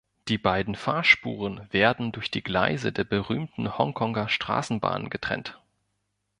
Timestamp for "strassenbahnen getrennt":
4.29-5.61